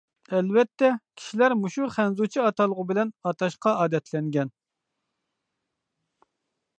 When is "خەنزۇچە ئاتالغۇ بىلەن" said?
1.97-3.11